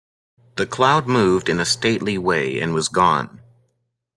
The 0.55 0.65
cloud 0.65 1.05
moved 1.07 1.47
in 1.47 1.59
a 1.59 1.63
stately 1.63 2.17
way 2.17 2.59
and 2.59 2.73
was 2.73 2.87
gone. 2.87 3.39